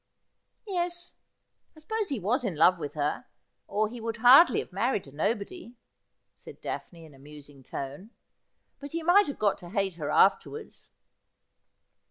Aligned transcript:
'Yes, 0.65 1.13
I 1.77 1.79
suppose 1.79 2.09
he 2.09 2.19
was 2.19 2.43
in 2.43 2.55
love 2.55 2.79
with 2.79 2.95
her, 2.95 3.27
or 3.67 3.87
he 3.87 4.01
would 4.01 4.17
hardly 4.17 4.57
have 4.57 4.73
married 4.73 5.05
a 5.05 5.11
nobody,' 5.11 5.75
said 6.35 6.59
Daphne, 6.59 7.05
in 7.05 7.13
a 7.13 7.19
musing 7.19 7.61
tone;' 7.61 8.09
but 8.81 8.93
he 8.93 9.03
might 9.03 9.27
have 9.27 9.37
got 9.37 9.59
to 9.59 9.69
hate 9.69 9.93
her 9.97 10.09
afterwards.' 10.09 10.89